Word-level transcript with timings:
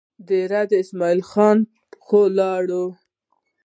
دېره 0.27 0.61
اسمعیل 0.81 1.21
خان 1.29 1.57
خو 2.05 2.19
یې 2.25 2.29
لار 2.37 2.63
وه. 2.79 2.85